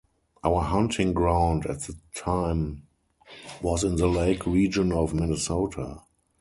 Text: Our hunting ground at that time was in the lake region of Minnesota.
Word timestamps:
Our 0.43 0.61
hunting 0.63 1.13
ground 1.13 1.67
at 1.67 1.81
that 1.81 1.99
time 2.15 2.87
was 3.61 3.83
in 3.83 3.97
the 3.97 4.07
lake 4.07 4.47
region 4.47 4.91
of 4.91 5.13
Minnesota. 5.13 6.01